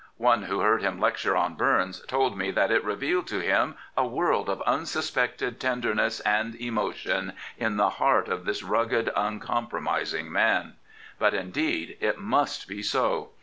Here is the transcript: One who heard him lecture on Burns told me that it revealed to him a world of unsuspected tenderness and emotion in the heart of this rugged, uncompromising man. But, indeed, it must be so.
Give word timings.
One 0.17 0.41
who 0.41 0.61
heard 0.61 0.81
him 0.81 0.99
lecture 0.99 1.35
on 1.37 1.53
Burns 1.53 2.01
told 2.07 2.35
me 2.35 2.49
that 2.49 2.71
it 2.71 2.83
revealed 2.83 3.27
to 3.27 3.39
him 3.39 3.75
a 3.95 4.03
world 4.03 4.49
of 4.49 4.63
unsuspected 4.63 5.59
tenderness 5.59 6.19
and 6.21 6.55
emotion 6.55 7.33
in 7.59 7.77
the 7.77 7.91
heart 7.91 8.27
of 8.27 8.45
this 8.45 8.63
rugged, 8.63 9.11
uncompromising 9.15 10.31
man. 10.31 10.73
But, 11.19 11.35
indeed, 11.35 11.97
it 12.01 12.17
must 12.17 12.67
be 12.67 12.81
so. 12.81 13.29